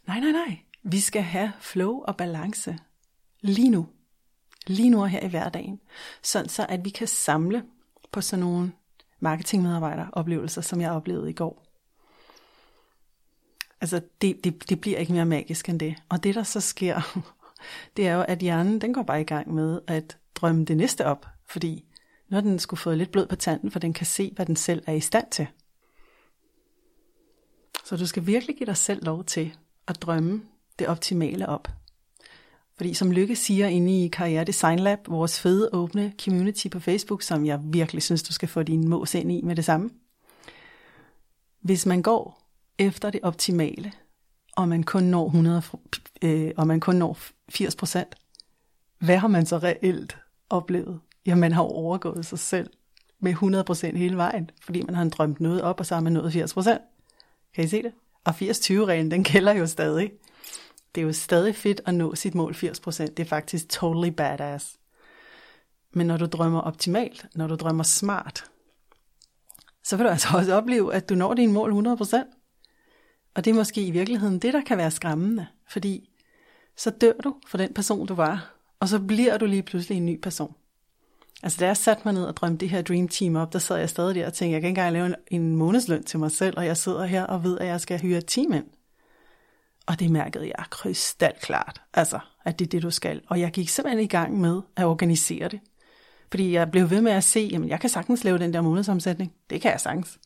Nej, 0.07 0.19
nej, 0.19 0.31
nej. 0.31 0.59
Vi 0.83 0.99
skal 0.99 1.21
have 1.21 1.51
flow 1.59 2.01
og 2.01 2.17
balance. 2.17 2.77
Lige 3.41 3.69
nu. 3.69 3.87
Lige 4.67 4.89
nu 4.89 5.01
og 5.01 5.09
her 5.09 5.19
i 5.19 5.27
hverdagen. 5.27 5.79
Sådan 6.21 6.49
så, 6.49 6.65
at 6.69 6.85
vi 6.85 6.89
kan 6.89 7.07
samle 7.07 7.63
på 8.11 8.21
sådan 8.21 8.45
nogle 8.45 8.71
marketingmedarbejderoplevelser, 9.19 10.61
som 10.61 10.81
jeg 10.81 10.91
oplevede 10.91 11.29
i 11.29 11.33
går. 11.33 11.65
Altså, 13.81 14.01
det, 14.21 14.43
det, 14.43 14.69
det 14.69 14.81
bliver 14.81 14.97
ikke 14.97 15.13
mere 15.13 15.25
magisk 15.25 15.69
end 15.69 15.79
det. 15.79 15.95
Og 16.09 16.23
det, 16.23 16.35
der 16.35 16.43
så 16.43 16.61
sker, 16.61 17.21
det 17.97 18.07
er 18.07 18.13
jo, 18.13 18.21
at 18.21 18.39
hjernen, 18.39 18.81
den 18.81 18.93
går 18.93 19.03
bare 19.03 19.21
i 19.21 19.23
gang 19.23 19.53
med 19.53 19.79
at 19.87 20.17
drømme 20.35 20.65
det 20.65 20.77
næste 20.77 21.05
op. 21.05 21.27
Fordi 21.45 21.85
nu 22.29 22.35
har 22.35 22.41
den 22.41 22.59
skulle 22.59 22.79
fået 22.79 22.97
lidt 22.97 23.11
blod 23.11 23.27
på 23.27 23.35
tanden, 23.35 23.71
for 23.71 23.79
den 23.79 23.93
kan 23.93 24.05
se, 24.05 24.31
hvad 24.35 24.45
den 24.45 24.55
selv 24.55 24.83
er 24.87 24.93
i 24.93 24.99
stand 24.99 25.31
til. 25.31 25.47
Så 27.85 27.97
du 27.97 28.07
skal 28.07 28.25
virkelig 28.25 28.57
give 28.57 28.67
dig 28.67 28.77
selv 28.77 29.05
lov 29.05 29.23
til 29.23 29.55
at 29.87 30.01
drømme 30.01 30.41
det 30.79 30.87
optimale 30.87 31.49
op. 31.49 31.67
Fordi 32.77 32.93
som 32.93 33.11
Lykke 33.11 33.35
siger 33.35 33.67
inde 33.67 34.05
i 34.05 34.07
Karriere 34.07 34.43
Design 34.43 34.79
Lab, 34.79 34.99
vores 35.07 35.39
fede 35.39 35.69
åbne 35.73 36.13
community 36.23 36.67
på 36.67 36.79
Facebook, 36.79 37.21
som 37.21 37.45
jeg 37.45 37.59
virkelig 37.63 38.03
synes, 38.03 38.23
du 38.23 38.33
skal 38.33 38.49
få 38.49 38.63
din 38.63 38.87
mås 38.87 39.15
ind 39.15 39.31
i 39.31 39.41
med 39.41 39.55
det 39.55 39.65
samme. 39.65 39.89
Hvis 41.61 41.85
man 41.85 42.01
går 42.01 42.49
efter 42.79 43.09
det 43.09 43.19
optimale, 43.23 43.91
og 44.55 44.67
man 44.67 44.83
kun 44.83 45.03
når 45.03 45.25
100, 45.25 45.61
øh, 46.21 46.51
og 46.57 46.67
man 46.67 46.79
kun 46.79 46.95
når 46.95 47.17
80 47.49 47.75
procent, 47.75 48.15
hvad 48.99 49.17
har 49.17 49.27
man 49.27 49.45
så 49.45 49.57
reelt 49.57 50.17
oplevet? 50.49 50.99
Ja, 51.25 51.35
man 51.35 51.51
har 51.51 51.61
overgået 51.61 52.25
sig 52.25 52.39
selv 52.39 52.69
med 53.19 53.31
100 53.31 53.63
procent 53.63 53.97
hele 53.97 54.17
vejen, 54.17 54.49
fordi 54.61 54.81
man 54.81 54.95
har 54.95 55.09
drømt 55.09 55.39
noget 55.39 55.61
op, 55.61 55.79
og 55.79 55.85
så 55.85 55.95
har 55.95 56.01
man 56.01 56.13
nået 56.13 56.33
80 56.33 56.53
procent. 56.53 56.81
Kan 57.55 57.63
I 57.63 57.67
se 57.67 57.83
det? 57.83 57.91
Og 58.23 58.33
80-20-reglen, 58.41 59.11
den 59.11 59.23
gælder 59.23 59.53
jo 59.53 59.67
stadig. 59.67 60.11
Det 60.95 61.01
er 61.01 61.05
jo 61.05 61.13
stadig 61.13 61.55
fedt 61.55 61.81
at 61.85 61.95
nå 61.95 62.15
sit 62.15 62.35
mål 62.35 62.53
80%. 62.53 63.05
Det 63.05 63.19
er 63.19 63.25
faktisk 63.25 63.69
totally 63.69 64.09
badass. 64.09 64.77
Men 65.91 66.07
når 66.07 66.17
du 66.17 66.25
drømmer 66.25 66.61
optimalt, 66.61 67.25
når 67.35 67.47
du 67.47 67.55
drømmer 67.55 67.83
smart, 67.83 68.45
så 69.83 69.97
vil 69.97 70.05
du 70.05 70.09
altså 70.09 70.27
også 70.37 70.53
opleve, 70.53 70.93
at 70.93 71.09
du 71.09 71.15
når 71.15 71.33
dine 71.33 71.53
mål 71.53 71.87
100%. 71.87 72.17
Og 73.35 73.45
det 73.45 73.51
er 73.51 73.55
måske 73.55 73.81
i 73.81 73.91
virkeligheden 73.91 74.39
det, 74.39 74.53
der 74.53 74.61
kan 74.61 74.77
være 74.77 74.91
skræmmende, 74.91 75.47
fordi 75.69 76.09
så 76.75 76.89
dør 76.89 77.13
du 77.23 77.35
for 77.47 77.57
den 77.57 77.73
person, 77.73 78.07
du 78.07 78.13
var, 78.13 78.55
og 78.79 78.87
så 78.87 78.99
bliver 78.99 79.37
du 79.37 79.45
lige 79.45 79.63
pludselig 79.63 79.97
en 79.97 80.05
ny 80.05 80.21
person. 80.21 80.55
Altså 81.43 81.57
da 81.59 81.65
jeg 81.65 81.77
satte 81.77 82.01
mig 82.05 82.13
ned 82.13 82.25
og 82.25 82.37
drømte 82.37 82.59
det 82.59 82.69
her 82.69 82.81
Dream 82.81 83.07
Team 83.07 83.35
op, 83.35 83.53
der 83.53 83.59
sad 83.59 83.77
jeg 83.77 83.89
stadig 83.89 84.15
der 84.15 84.25
og 84.25 84.33
tænkte, 84.33 84.53
jeg 84.53 84.61
kan 84.61 84.67
ikke 84.69 84.81
engang 84.81 84.93
lave 84.93 85.15
en 85.27 85.55
månedsløn 85.55 86.03
til 86.03 86.19
mig 86.19 86.31
selv, 86.31 86.57
og 86.57 86.65
jeg 86.65 86.77
sidder 86.77 87.05
her 87.05 87.23
og 87.23 87.43
ved, 87.43 87.59
at 87.59 87.67
jeg 87.67 87.81
skal 87.81 87.99
hyre 87.99 88.17
et 88.17 88.25
team 88.27 88.53
ind. 88.53 88.65
Og 89.85 89.99
det 89.99 90.09
mærkede 90.09 90.45
jeg 90.57 90.65
krystalklart, 90.69 91.81
altså, 91.93 92.19
at 92.45 92.59
det 92.59 92.65
er 92.65 92.69
det, 92.69 92.83
du 92.83 92.91
skal. 92.91 93.21
Og 93.27 93.39
jeg 93.39 93.51
gik 93.51 93.69
simpelthen 93.69 94.03
i 94.03 94.07
gang 94.07 94.39
med 94.39 94.61
at 94.75 94.85
organisere 94.85 95.47
det. 95.47 95.59
Fordi 96.29 96.53
jeg 96.53 96.71
blev 96.71 96.89
ved 96.89 97.01
med 97.01 97.11
at 97.11 97.23
se, 97.23 97.49
jamen 97.51 97.69
jeg 97.69 97.79
kan 97.79 97.89
sagtens 97.89 98.23
lave 98.23 98.37
den 98.37 98.53
der 98.53 98.61
månedsomsætning. 98.61 99.33
Det 99.49 99.61
kan 99.61 99.71
jeg 99.71 99.81
sagtens. 99.81 100.19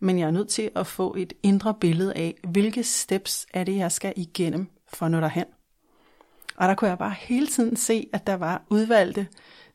Men 0.00 0.18
jeg 0.18 0.26
er 0.26 0.30
nødt 0.30 0.48
til 0.48 0.70
at 0.76 0.86
få 0.86 1.14
et 1.18 1.32
indre 1.42 1.74
billede 1.74 2.14
af, 2.14 2.34
hvilke 2.48 2.82
steps 2.82 3.46
er 3.54 3.64
det, 3.64 3.76
jeg 3.76 3.92
skal 3.92 4.12
igennem 4.16 4.66
for 4.92 5.06
at 5.06 5.12
nå 5.12 5.20
derhen. 5.20 5.44
Og 6.56 6.68
der 6.68 6.74
kunne 6.74 6.88
jeg 6.88 6.98
bare 6.98 7.14
hele 7.18 7.46
tiden 7.46 7.76
se, 7.76 8.08
at 8.12 8.26
der 8.26 8.34
var 8.34 8.62
udvalgte 8.70 9.26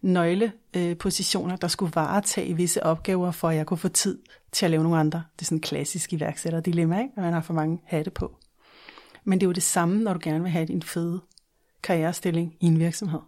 nøglepositioner, 0.01 1.55
der 1.55 1.67
skulle 1.67 1.95
varetage 1.95 2.55
visse 2.55 2.83
opgaver, 2.83 3.31
for 3.31 3.50
at 3.50 3.55
jeg 3.55 3.65
kunne 3.65 3.77
få 3.77 3.88
tid 3.88 4.19
til 4.51 4.65
at 4.65 4.72
lave 4.72 4.83
nogle 4.83 5.00
andre. 5.00 5.24
Det 5.36 5.41
er 5.41 5.45
sådan 5.45 5.57
en 5.57 5.62
klassisk 5.62 6.13
iværksætterdilemma, 6.13 7.01
ikke? 7.01 7.13
at 7.17 7.24
man 7.24 7.33
har 7.33 7.41
for 7.41 7.53
mange 7.53 7.81
hatte 7.86 8.12
på. 8.12 8.36
Men 9.24 9.39
det 9.39 9.46
er 9.46 9.48
jo 9.48 9.53
det 9.53 9.63
samme, 9.63 10.03
når 10.03 10.13
du 10.13 10.20
gerne 10.24 10.42
vil 10.42 10.51
have 10.51 10.65
din 10.65 10.82
fede 10.82 11.22
karrierestilling 11.84 12.58
i 12.60 12.65
en 12.65 12.80
virksomhed. 12.80 13.20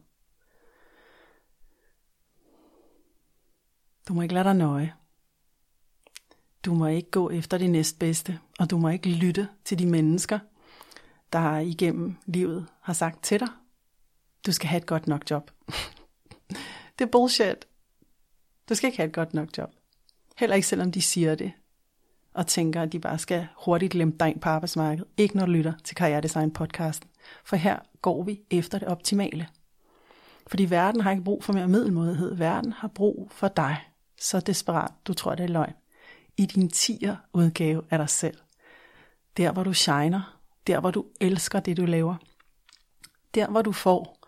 Du 4.08 4.14
må 4.14 4.22
ikke 4.22 4.34
lade 4.34 4.44
dig 4.44 4.56
nøje. 4.56 4.94
Du 6.66 6.74
må 6.74 6.88
ikke 6.88 7.12
gå 7.12 7.30
efter 7.30 7.58
det 7.58 7.70
næstbedste, 7.70 8.40
og 8.60 8.70
du 8.70 8.78
må 8.78 8.90
ikke 8.90 9.10
lytte 9.10 9.48
til 9.66 9.80
de 9.80 9.86
mennesker, 9.86 10.40
der 11.34 11.58
igennem 11.58 12.16
livet 12.26 12.68
har 12.82 12.94
sagt 12.94 13.24
til 13.24 13.40
dig, 13.40 13.48
du 14.46 14.52
skal 14.52 14.70
have 14.70 14.78
et 14.78 14.86
godt 14.86 15.08
nok 15.08 15.30
job. 15.30 15.52
det 17.00 17.06
er 17.06 17.12
bullshit. 17.12 17.66
Du 18.70 18.76
skal 18.76 18.88
ikke 18.88 18.98
have 18.98 19.08
et 19.08 19.14
godt 19.14 19.34
nok 19.34 19.58
job. 19.58 19.70
Heller 20.38 20.56
ikke 20.56 20.68
selvom 20.68 20.92
de 20.92 21.02
siger 21.02 21.36
det, 21.36 21.52
og 22.36 22.48
tænker, 22.48 22.82
at 22.82 22.92
de 22.92 23.00
bare 23.00 23.18
skal 23.18 23.48
hurtigt 23.58 23.94
lempe 23.94 24.18
dig 24.20 24.30
ind 24.30 24.40
på 24.40 24.50
arbejdsmarkedet. 24.50 25.08
Ikke 25.18 25.38
når 25.38 25.46
du 25.46 25.52
lytter 25.52 25.74
til 25.84 25.96
Karrieredesign 25.96 26.52
podcasten. 26.52 27.10
For 27.44 27.56
her 27.56 27.80
går 28.02 28.24
vi 28.24 28.42
efter 28.52 28.80
det 28.80 28.88
optimale. 28.88 29.48
Fordi 30.48 30.70
verden 30.70 31.02
har 31.02 31.12
ikke 31.12 31.24
brug 31.24 31.44
for 31.44 31.54
mere 31.54 31.68
middelmodighed. 31.68 32.36
Verden 32.36 32.74
har 32.74 32.88
brug 32.88 33.28
for 33.32 33.48
dig 33.48 33.78
så 34.20 34.40
desperat, 34.40 34.92
du 35.08 35.14
tror, 35.14 35.36
det 35.36 35.44
er 35.44 35.48
løgn, 35.48 35.74
i 36.38 36.46
din 36.46 36.70
tiger 36.70 37.16
udgave 37.34 37.82
af 37.90 37.98
dig 37.98 38.10
selv. 38.10 38.38
Der, 39.38 39.52
hvor 39.52 39.64
du 39.64 39.74
shiner, 39.74 40.40
der, 40.68 40.80
hvor 40.80 40.92
du 40.92 41.06
elsker 41.22 41.60
det, 41.60 41.78
du 41.78 41.86
laver. 41.86 42.16
Der, 43.36 43.48
hvor 43.48 43.62
du 43.62 43.72
får 43.72 44.28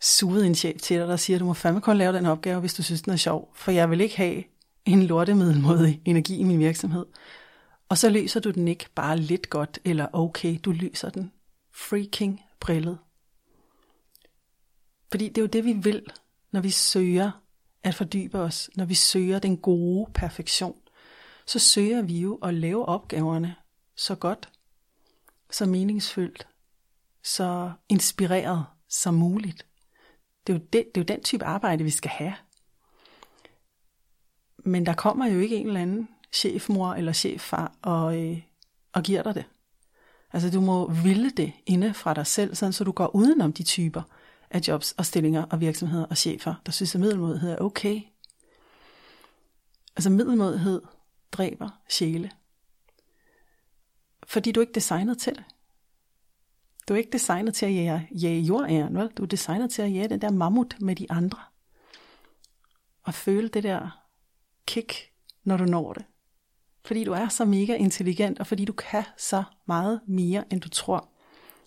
suget 0.00 0.46
en 0.46 0.54
chef 0.54 0.80
til 0.80 0.98
dig, 0.98 1.08
der 1.08 1.16
siger, 1.16 1.38
du 1.38 1.44
må 1.44 1.54
fandme 1.54 1.80
kun 1.80 1.96
lave 1.96 2.12
den 2.12 2.26
opgave, 2.26 2.60
hvis 2.60 2.74
du 2.74 2.82
synes, 2.82 3.02
den 3.02 3.12
er 3.12 3.16
sjov, 3.16 3.52
for 3.54 3.70
jeg 3.70 3.90
vil 3.90 4.00
ikke 4.00 4.16
have 4.16 4.44
en 4.88 5.02
lortemiddelmodig 5.02 6.02
energi 6.04 6.36
i 6.36 6.44
min 6.44 6.58
virksomhed. 6.58 7.06
Og 7.88 7.98
så 7.98 8.10
løser 8.10 8.40
du 8.40 8.50
den 8.50 8.68
ikke 8.68 8.86
bare 8.94 9.16
lidt 9.16 9.50
godt, 9.50 9.78
eller 9.84 10.06
okay, 10.12 10.58
du 10.64 10.72
løser 10.72 11.10
den 11.10 11.32
freaking 11.72 12.40
brillet. 12.60 12.98
Fordi 15.10 15.28
det 15.28 15.38
er 15.38 15.42
jo 15.42 15.46
det, 15.46 15.64
vi 15.64 15.72
vil, 15.72 16.02
når 16.52 16.60
vi 16.60 16.70
søger 16.70 17.30
at 17.82 17.94
fordybe 17.94 18.38
os, 18.38 18.70
når 18.76 18.84
vi 18.84 18.94
søger 18.94 19.38
den 19.38 19.56
gode 19.56 20.10
perfektion, 20.14 20.76
så 21.46 21.58
søger 21.58 22.02
vi 22.02 22.20
jo 22.20 22.34
at 22.34 22.54
lave 22.54 22.86
opgaverne 22.86 23.54
så 23.96 24.14
godt, 24.14 24.48
så 25.50 25.66
meningsfyldt, 25.66 26.48
så 27.22 27.72
inspireret 27.88 28.64
som 28.88 29.14
muligt. 29.14 29.66
Det 30.46 30.52
er, 30.52 30.58
jo 30.58 30.64
det, 30.64 30.72
det 30.72 31.00
er 31.00 31.00
jo 31.00 31.16
den 31.16 31.22
type 31.22 31.44
arbejde, 31.44 31.84
vi 31.84 31.90
skal 31.90 32.10
have. 32.10 32.34
Men 34.68 34.86
der 34.86 34.94
kommer 34.94 35.26
jo 35.26 35.38
ikke 35.38 35.56
en 35.56 35.66
eller 35.66 35.80
anden 35.80 36.08
chefmor 36.32 36.94
eller 36.94 37.12
cheffar 37.12 37.72
og, 37.82 38.22
øh, 38.22 38.40
og 38.92 39.02
giver 39.02 39.22
dig 39.22 39.34
det. 39.34 39.44
Altså 40.32 40.50
du 40.50 40.60
må 40.60 40.90
ville 40.90 41.30
det 41.30 41.52
inde 41.66 41.94
fra 41.94 42.14
dig 42.14 42.26
selv, 42.26 42.54
sådan 42.54 42.72
så 42.72 42.84
du 42.84 42.92
går 42.92 43.16
udenom 43.16 43.52
de 43.52 43.62
typer, 43.62 44.02
af 44.50 44.60
jobs 44.68 44.92
og 44.92 45.06
stillinger 45.06 45.44
og 45.44 45.60
virksomheder 45.60 46.06
og 46.06 46.16
chefer, 46.16 46.54
der 46.66 46.72
synes, 46.72 46.94
at 46.94 47.00
middelmodighed 47.00 47.50
er 47.50 47.58
okay. 47.58 48.00
Altså 49.96 50.10
middelmodighed 50.10 50.82
dræber 51.32 51.68
sjæle. 51.88 52.30
Fordi 54.26 54.52
du 54.52 54.60
er 54.60 54.62
ikke 54.62 54.74
designet 54.74 55.18
til 55.18 55.34
det. 55.34 55.44
Du 56.88 56.94
er 56.94 56.98
ikke 56.98 57.12
designet 57.12 57.54
til 57.54 57.66
at 57.66 57.74
jage, 57.74 58.08
jage 58.10 58.40
jordæren, 58.40 58.96
vel? 58.96 59.08
Du 59.08 59.22
er 59.22 59.26
designet 59.26 59.70
til 59.70 59.82
at 59.82 59.92
jage 59.92 60.08
den 60.08 60.20
der 60.20 60.30
mammut 60.30 60.76
med 60.80 60.96
de 60.96 61.06
andre. 61.10 61.38
Og 63.02 63.14
føle 63.14 63.48
det 63.48 63.62
der 63.62 64.07
kick, 64.68 65.12
når 65.44 65.56
du 65.56 65.64
når 65.64 65.92
det. 65.92 66.04
Fordi 66.84 67.04
du 67.04 67.12
er 67.12 67.28
så 67.28 67.44
mega 67.44 67.74
intelligent, 67.74 68.38
og 68.38 68.46
fordi 68.46 68.64
du 68.64 68.72
kan 68.72 69.04
så 69.16 69.44
meget 69.66 70.00
mere, 70.06 70.44
end 70.52 70.60
du 70.60 70.68
tror. 70.68 71.08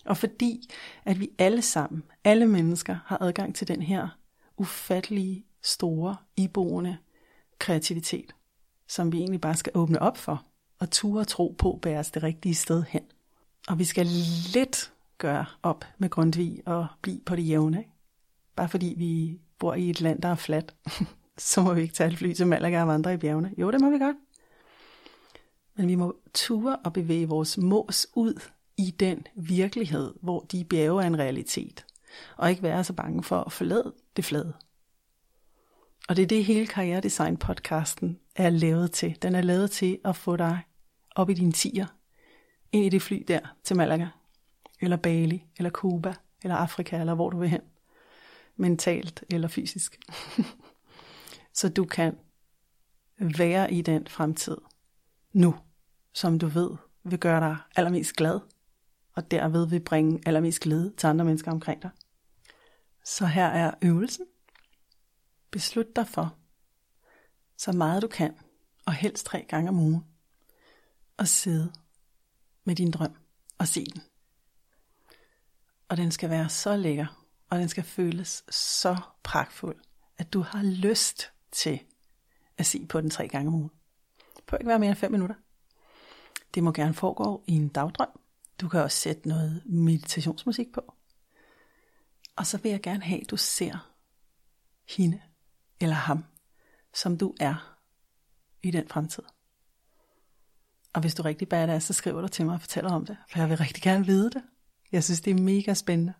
Og 0.04 0.16
fordi, 0.16 0.70
at 1.04 1.20
vi 1.20 1.30
alle 1.38 1.62
sammen, 1.62 2.02
alle 2.24 2.46
mennesker, 2.46 2.98
har 3.06 3.18
adgang 3.22 3.54
til 3.54 3.68
den 3.68 3.82
her 3.82 4.08
ufattelige, 4.56 5.44
store, 5.62 6.16
iboende 6.36 6.96
kreativitet, 7.58 8.34
som 8.88 9.12
vi 9.12 9.18
egentlig 9.18 9.40
bare 9.40 9.56
skal 9.56 9.72
åbne 9.74 10.02
op 10.02 10.16
for, 10.16 10.46
og 10.78 10.90
ture 10.90 11.24
tro 11.24 11.54
på 11.58 11.78
bæres 11.82 12.10
det 12.10 12.22
rigtige 12.22 12.54
sted 12.54 12.84
hen. 12.88 13.02
Og 13.68 13.78
vi 13.78 13.84
skal 13.84 14.06
lidt 14.54 14.92
gøre 15.18 15.46
op 15.62 15.84
med 15.98 16.10
Grundtvig 16.10 16.62
og 16.66 16.86
blive 17.02 17.20
på 17.26 17.36
det 17.36 17.48
jævne. 17.48 17.78
Ikke? 17.78 17.90
Bare 18.56 18.68
fordi 18.68 18.94
vi 18.96 19.40
bor 19.58 19.74
i 19.74 19.90
et 19.90 20.00
land, 20.00 20.22
der 20.22 20.28
er 20.28 20.34
fladt, 20.34 20.74
så 21.42 21.60
må 21.60 21.74
vi 21.74 21.82
ikke 21.82 21.94
tage 21.94 22.10
et 22.10 22.18
fly 22.18 22.32
til 22.32 22.46
Malaga 22.46 22.80
og 22.80 22.88
vandre 22.88 23.14
i 23.14 23.16
bjergene. 23.16 23.54
Jo, 23.58 23.70
det 23.70 23.80
må 23.80 23.90
vi 23.90 23.98
godt. 23.98 24.16
Men 25.74 25.88
vi 25.88 25.94
må 25.94 26.16
ture 26.34 26.76
og 26.76 26.92
bevæge 26.92 27.28
vores 27.28 27.58
mås 27.58 28.06
ud 28.14 28.40
i 28.76 28.90
den 28.90 29.26
virkelighed, 29.34 30.14
hvor 30.22 30.40
de 30.40 30.64
bjerge 30.64 31.02
er 31.02 31.06
en 31.06 31.18
realitet, 31.18 31.84
og 32.36 32.50
ikke 32.50 32.62
være 32.62 32.84
så 32.84 32.92
bange 32.92 33.22
for 33.22 33.40
at 33.40 33.52
forlade 33.52 33.94
det 34.16 34.24
flade. 34.24 34.52
Og 36.08 36.16
det 36.16 36.22
er 36.22 36.26
det 36.26 36.44
hele 36.44 36.66
Karrieredesign 36.66 37.36
podcasten 37.36 38.18
er 38.36 38.50
lavet 38.50 38.92
til. 38.92 39.18
Den 39.22 39.34
er 39.34 39.42
lavet 39.42 39.70
til 39.70 39.98
at 40.04 40.16
få 40.16 40.36
dig 40.36 40.60
op 41.16 41.30
i 41.30 41.34
din 41.34 41.52
tiger, 41.52 41.86
ind 42.72 42.84
i 42.84 42.88
det 42.88 43.02
fly 43.02 43.24
der 43.28 43.40
til 43.64 43.76
Malaga, 43.76 44.06
eller 44.80 44.96
Bali, 44.96 45.44
eller 45.56 45.70
Cuba, 45.70 46.14
eller 46.42 46.56
Afrika, 46.56 47.00
eller 47.00 47.14
hvor 47.14 47.30
du 47.30 47.38
vil 47.38 47.48
hen. 47.48 47.60
Mentalt 48.56 49.24
eller 49.30 49.48
fysisk. 49.48 49.98
så 51.52 51.68
du 51.68 51.84
kan 51.84 52.18
være 53.18 53.72
i 53.72 53.82
den 53.82 54.06
fremtid 54.06 54.56
nu, 55.32 55.54
som 56.12 56.38
du 56.38 56.46
ved 56.46 56.70
vil 57.04 57.18
gøre 57.18 57.40
dig 57.40 57.56
allermest 57.76 58.12
glad 58.16 58.40
og 59.14 59.30
derved 59.30 59.66
vil 59.66 59.80
bringe 59.80 60.20
allermest 60.26 60.60
glæde 60.60 60.94
til 60.96 61.06
andre 61.06 61.24
mennesker 61.24 61.50
omkring 61.50 61.82
dig. 61.82 61.90
Så 63.04 63.26
her 63.26 63.46
er 63.46 63.74
øvelsen. 63.82 64.26
Beslut 65.50 65.96
dig 65.96 66.08
for, 66.08 66.36
så 67.56 67.72
meget 67.72 68.02
du 68.02 68.08
kan, 68.08 68.34
og 68.86 68.92
helst 68.92 69.26
tre 69.26 69.46
gange 69.48 69.68
om 69.68 69.78
ugen, 69.78 70.04
og 71.16 71.28
sidde 71.28 71.72
med 72.64 72.76
din 72.76 72.90
drøm 72.90 73.16
og 73.58 73.68
se 73.68 73.84
den. 73.84 74.02
Og 75.88 75.96
den 75.96 76.10
skal 76.10 76.30
være 76.30 76.48
så 76.48 76.76
lækker, 76.76 77.26
og 77.50 77.58
den 77.58 77.68
skal 77.68 77.84
føles 77.84 78.44
så 78.50 78.96
pragtfuld, 79.22 79.80
at 80.18 80.32
du 80.32 80.40
har 80.40 80.62
lyst 80.62 81.31
til 81.52 81.80
at 82.58 82.66
se 82.66 82.86
på 82.86 83.00
den 83.00 83.10
tre 83.10 83.28
gange 83.28 83.48
om 83.48 83.54
ugen. 83.54 83.70
Det 84.36 84.44
bør 84.44 84.56
ikke 84.56 84.68
være 84.68 84.78
mere 84.78 84.90
end 84.90 84.98
5 84.98 85.12
minutter. 85.12 85.34
Det 86.54 86.62
må 86.62 86.72
gerne 86.72 86.94
foregå 86.94 87.44
i 87.46 87.52
en 87.52 87.68
dagdrøm, 87.68 88.20
du 88.60 88.68
kan 88.68 88.80
også 88.80 88.98
sætte 88.98 89.28
noget 89.28 89.62
meditationsmusik 89.66 90.72
på. 90.72 90.94
Og 92.36 92.46
så 92.46 92.58
vil 92.58 92.70
jeg 92.70 92.82
gerne 92.82 93.02
have, 93.02 93.20
at 93.20 93.30
du 93.30 93.36
ser 93.36 93.92
hende 94.88 95.20
eller 95.80 95.96
ham, 95.96 96.24
som 96.94 97.18
du 97.18 97.34
er 97.40 97.76
i 98.62 98.70
den 98.70 98.88
fremtid. 98.88 99.22
Og 100.92 101.00
hvis 101.00 101.14
du 101.14 101.22
er 101.22 101.26
rigtig 101.26 101.48
badass, 101.48 101.86
så 101.86 101.92
skriver 101.92 102.20
du 102.20 102.28
til 102.28 102.46
mig 102.46 102.54
og 102.54 102.60
fortæller 102.60 102.90
om 102.90 103.06
det, 103.06 103.16
for 103.28 103.38
jeg 103.38 103.48
vil 103.48 103.56
rigtig 103.58 103.82
gerne 103.82 104.06
vide 104.06 104.30
det. 104.30 104.42
Jeg 104.92 105.04
synes, 105.04 105.20
det 105.20 105.30
er 105.30 105.42
mega 105.42 105.74
spændende. 105.74 106.14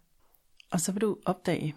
Og 0.71 0.81
så 0.81 0.93
vil 0.93 1.01
du 1.01 1.19
opdage, 1.27 1.77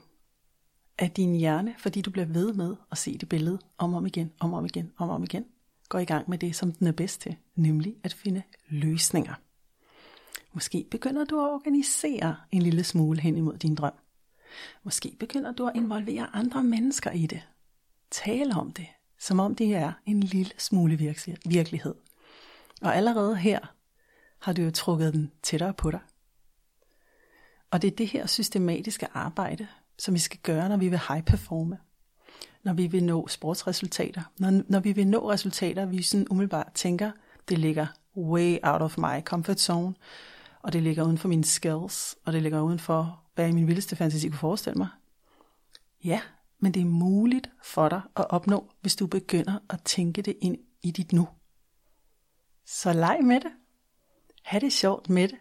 at 0.97 1.17
din 1.17 1.35
hjerne, 1.35 1.75
fordi 1.77 2.01
du 2.01 2.11
bliver 2.11 2.25
ved 2.25 2.53
med 2.53 2.75
at 2.91 2.97
se 2.97 3.17
det 3.17 3.29
billede 3.29 3.59
om 3.77 3.93
og 3.93 3.97
om 3.97 4.05
igen, 4.05 4.31
om 4.39 4.53
og 4.53 4.59
om 4.59 4.65
igen, 4.65 4.91
om 4.97 5.09
og 5.09 5.15
om 5.15 5.23
igen, 5.23 5.45
går 5.89 5.99
i 5.99 6.05
gang 6.05 6.29
med 6.29 6.37
det, 6.37 6.55
som 6.55 6.71
den 6.71 6.87
er 6.87 6.91
bedst 6.91 7.21
til, 7.21 7.35
nemlig 7.55 7.95
at 8.03 8.13
finde 8.13 8.41
løsninger. 8.69 9.33
Måske 10.53 10.87
begynder 10.91 11.25
du 11.25 11.39
at 11.39 11.49
organisere 11.49 12.35
en 12.51 12.61
lille 12.61 12.83
smule 12.83 13.21
hen 13.21 13.37
imod 13.37 13.57
din 13.57 13.75
drøm. 13.75 13.93
Måske 14.83 15.15
begynder 15.19 15.51
du 15.51 15.67
at 15.67 15.75
involvere 15.75 16.35
andre 16.35 16.63
mennesker 16.63 17.11
i 17.11 17.25
det. 17.25 17.47
Tale 18.11 18.55
om 18.55 18.71
det, 18.71 18.87
som 19.19 19.39
om 19.39 19.55
det 19.55 19.75
er 19.75 19.93
en 20.05 20.19
lille 20.19 20.51
smule 20.57 20.97
virkelighed. 21.45 21.95
Og 22.81 22.95
allerede 22.95 23.35
her 23.35 23.59
har 24.39 24.53
du 24.53 24.61
jo 24.61 24.71
trukket 24.71 25.13
den 25.13 25.31
tættere 25.43 25.73
på 25.73 25.91
dig. 25.91 25.99
Og 27.71 27.81
det 27.81 27.91
er 27.91 27.95
det 27.95 28.07
her 28.07 28.25
systematiske 28.25 29.07
arbejde, 29.13 29.67
som 29.97 30.13
vi 30.13 30.19
skal 30.19 30.39
gøre, 30.43 30.69
når 30.69 30.77
vi 30.77 30.89
vil 30.89 30.99
high 31.09 31.23
performe. 31.23 31.77
Når 32.63 32.73
vi 32.73 32.87
vil 32.87 33.03
nå 33.03 33.27
sportsresultater. 33.27 34.21
Når, 34.39 34.61
når 34.67 34.79
vi 34.79 34.91
vil 34.91 35.07
nå 35.07 35.31
resultater, 35.31 35.85
vi 35.85 36.01
sådan 36.01 36.27
umiddelbart 36.29 36.71
tænker, 36.73 37.11
det 37.49 37.57
ligger 37.57 37.87
way 38.17 38.57
out 38.63 38.81
of 38.81 38.97
my 38.97 39.21
comfort 39.23 39.59
zone, 39.59 39.95
og 40.61 40.73
det 40.73 40.83
ligger 40.83 41.03
uden 41.03 41.17
for 41.17 41.27
mine 41.27 41.43
skills, 41.43 42.15
og 42.25 42.33
det 42.33 42.41
ligger 42.41 42.61
uden 42.61 42.79
for, 42.79 43.23
hvad 43.35 43.49
i 43.49 43.51
min 43.51 43.67
vildeste 43.67 43.95
fantasi 43.95 44.29
kunne 44.29 44.37
forestille 44.37 44.77
mig. 44.77 44.87
Ja, 46.03 46.21
men 46.59 46.73
det 46.73 46.81
er 46.81 46.85
muligt 46.85 47.49
for 47.63 47.89
dig 47.89 48.01
at 48.15 48.25
opnå, 48.29 48.71
hvis 48.81 48.95
du 48.95 49.07
begynder 49.07 49.59
at 49.69 49.81
tænke 49.83 50.21
det 50.21 50.35
ind 50.41 50.57
i 50.83 50.91
dit 50.91 51.13
nu. 51.13 51.27
Så 52.65 52.93
leg 52.93 53.19
med 53.23 53.39
det. 53.39 53.51
Ha' 54.43 54.59
det 54.59 54.73
sjovt 54.73 55.09
med 55.09 55.27
det. 55.27 55.37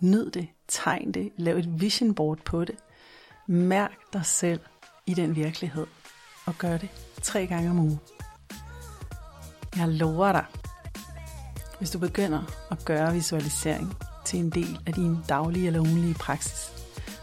Nyd 0.00 0.30
det. 0.30 0.48
Tegn 0.68 1.12
det. 1.12 1.32
Lav 1.36 1.56
et 1.56 1.80
vision 1.80 2.14
board 2.14 2.38
på 2.44 2.64
det. 2.64 2.76
Mærk 3.50 3.90
dig 4.12 4.26
selv 4.26 4.60
i 5.06 5.14
den 5.14 5.36
virkelighed. 5.36 5.86
Og 6.46 6.54
gør 6.58 6.76
det 6.76 6.88
tre 7.22 7.46
gange 7.46 7.70
om 7.70 7.78
ugen. 7.78 8.00
Jeg 9.76 9.88
lover 9.88 10.32
dig, 10.32 10.44
hvis 11.78 11.90
du 11.90 11.98
begynder 11.98 12.42
at 12.70 12.84
gøre 12.84 13.12
visualisering 13.12 13.96
til 14.24 14.38
en 14.38 14.50
del 14.50 14.80
af 14.86 14.92
din 14.92 15.16
daglige 15.28 15.66
eller 15.66 15.80
ugenlige 15.80 16.14
praksis, 16.14 16.72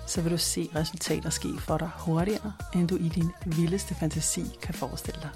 så 0.07 0.21
vil 0.21 0.31
du 0.31 0.37
se 0.37 0.69
resultater 0.75 1.29
ske 1.29 1.57
for 1.59 1.77
dig 1.77 1.89
hurtigere, 1.95 2.53
end 2.75 2.87
du 2.87 2.95
i 2.95 3.09
din 3.09 3.31
vildeste 3.45 3.95
fantasi 3.95 4.45
kan 4.61 4.73
forestille 4.73 5.21
dig. 5.21 5.31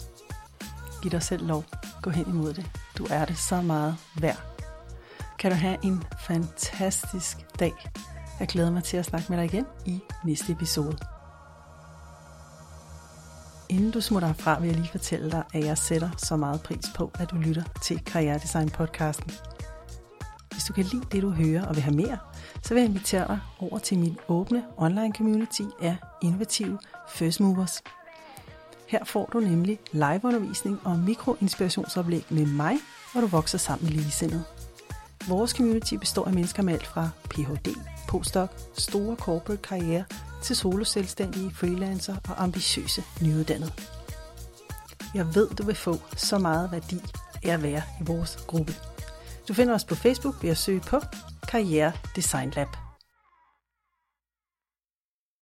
Giv 1.01 1.11
dig 1.11 1.23
selv 1.23 1.47
lov. 1.47 1.65
Gå 2.01 2.09
hen 2.09 2.27
imod 2.27 2.53
det. 2.53 2.71
Du 2.97 3.07
er 3.09 3.25
det 3.25 3.37
så 3.37 3.61
meget 3.61 3.97
værd. 4.19 4.41
Kan 5.39 5.51
du 5.51 5.57
have 5.57 5.77
en 5.83 6.03
fantastisk 6.27 7.37
dag. 7.59 7.73
Jeg 8.41 8.49
glæder 8.49 8.71
mig 8.71 8.83
til 8.83 8.97
at 8.97 9.05
snakke 9.05 9.25
med 9.29 9.37
dig 9.37 9.45
igen 9.45 9.65
i 9.85 9.99
næste 10.25 10.51
episode. 10.51 10.97
Inden 13.69 13.91
du 13.91 14.01
smutter 14.01 14.27
herfra, 14.27 14.59
vil 14.59 14.67
jeg 14.67 14.75
lige 14.75 14.91
fortælle 14.91 15.31
dig, 15.31 15.43
at 15.53 15.65
jeg 15.65 15.77
sætter 15.77 16.09
så 16.17 16.35
meget 16.35 16.61
pris 16.61 16.85
på, 16.95 17.11
at 17.19 17.31
du 17.31 17.35
lytter 17.35 17.63
til 17.83 18.05
Karrieredesign 18.05 18.69
podcasten. 18.69 19.31
Hvis 20.51 20.63
du 20.63 20.73
kan 20.73 20.83
lide 20.83 21.03
det, 21.11 21.21
du 21.21 21.29
hører 21.29 21.65
og 21.65 21.75
vil 21.75 21.83
have 21.83 21.95
mere, 21.95 22.17
så 22.63 22.73
vil 22.73 22.81
jeg 22.81 22.89
invitere 22.89 23.27
dig 23.27 23.39
over 23.59 23.79
til 23.79 23.99
min 23.99 24.17
åbne 24.27 24.63
online 24.77 25.13
community 25.17 25.63
af 25.81 25.95
innovative 26.21 26.79
first 27.09 27.39
movers. 27.39 27.81
Her 28.87 29.05
får 29.05 29.29
du 29.33 29.39
nemlig 29.39 29.79
liveundervisning 29.91 30.79
og 30.83 30.99
mikroinspirationsoplæg 30.99 32.25
med 32.29 32.45
mig, 32.45 32.75
hvor 33.11 33.21
du 33.21 33.27
vokser 33.27 33.57
sammen 33.57 33.85
med 33.85 33.93
ligesindede. 33.93 34.43
Vores 35.27 35.51
community 35.51 35.93
består 35.93 36.25
af 36.25 36.33
mennesker 36.33 36.63
med 36.63 36.73
alt 36.73 36.87
fra 36.87 37.09
Ph.D., 37.29 38.00
postdoc, 38.11 38.49
store 38.77 39.15
corporate 39.15 39.61
karriere 39.61 40.03
til 40.43 40.55
soloselvstændige, 40.55 41.51
freelancer 41.51 42.15
og 42.29 42.43
ambitiøse 42.43 43.03
nyuddannede. 43.21 43.71
Jeg 45.15 45.35
ved, 45.35 45.49
du 45.49 45.63
vil 45.63 45.75
få 45.75 45.97
så 46.15 46.37
meget 46.37 46.71
værdi 46.71 47.01
af 47.43 47.53
at 47.53 47.63
være 47.63 47.81
i 48.01 48.03
vores 48.03 48.37
gruppe. 48.47 48.73
Du 49.47 49.53
finder 49.53 49.73
os 49.73 49.85
på 49.85 49.95
Facebook 49.95 50.43
ved 50.43 50.49
at 50.49 50.57
søge 50.57 50.79
på 50.79 50.99
Karriere 51.47 51.91
Design 52.15 52.53
Lab. 52.55 52.90